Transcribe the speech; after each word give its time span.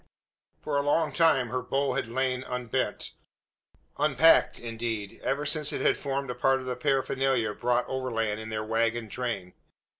For 0.63 0.77
a 0.77 0.81
long 0.81 1.13
time 1.13 1.49
her 1.49 1.61
bow 1.61 1.93
had 1.93 2.07
lain 2.07 2.43
unbent 2.45 3.13
unpacked, 3.99 4.59
indeed, 4.59 5.19
ever 5.21 5.45
since 5.45 5.71
it 5.71 5.81
had 5.81 5.95
formed 5.95 6.35
part 6.39 6.59
of 6.59 6.65
the 6.65 6.75
paraphernalia 6.75 7.53
brought 7.53 7.85
overland 7.87 8.39
in 8.39 8.49
the 8.49 8.63
waggon 8.63 9.09
train. 9.09 9.53